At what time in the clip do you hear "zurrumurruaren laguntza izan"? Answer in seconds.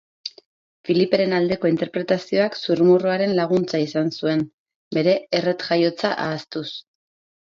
2.61-4.09